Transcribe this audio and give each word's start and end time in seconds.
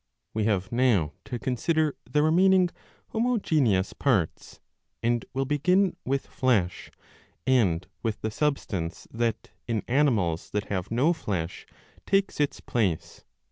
8.j 0.29 0.29
We 0.33 0.43
have 0.45 0.71
now 0.71 1.11
to 1.25 1.37
consider 1.37 1.95
the 2.09 2.23
remaining 2.23 2.71
homogeneous 3.09 3.93
parts, 3.93 4.59
and 5.03 5.23
will 5.31 5.45
begin 5.45 5.95
with 6.07 6.25
flesh, 6.25 6.89
and 7.45 7.85
with 8.01 8.19
the 8.21 8.31
substance 8.31 9.07
that, 9.11 9.51
in 9.67 9.83
animals 9.87 10.49
that 10.53 10.69
have 10.69 10.89
no 10.89 11.13
flesh, 11.13 11.67
takes 12.07 12.39
its 12.39 12.59
place. 12.59 13.23